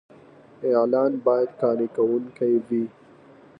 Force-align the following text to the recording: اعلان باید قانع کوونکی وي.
اعلان 0.69 1.11
باید 1.25 1.49
قانع 1.59 1.87
کوونکی 1.95 2.53
وي. 2.67 2.83